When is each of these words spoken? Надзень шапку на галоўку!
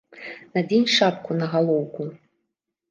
Надзень 0.57 0.89
шапку 0.95 1.39
на 1.43 1.51
галоўку! 1.55 2.11